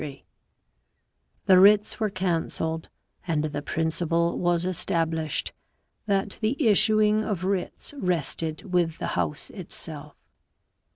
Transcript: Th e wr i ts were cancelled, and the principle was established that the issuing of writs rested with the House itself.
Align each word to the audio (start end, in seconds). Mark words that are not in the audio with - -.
Th 0.01 0.23
e 1.51 1.53
wr 1.53 1.67
i 1.67 1.75
ts 1.77 1.99
were 1.99 2.09
cancelled, 2.09 2.89
and 3.27 3.43
the 3.43 3.61
principle 3.61 4.35
was 4.39 4.65
established 4.65 5.53
that 6.07 6.39
the 6.41 6.57
issuing 6.65 7.23
of 7.23 7.43
writs 7.43 7.93
rested 7.99 8.63
with 8.73 8.97
the 8.97 9.09
House 9.13 9.51
itself. 9.51 10.15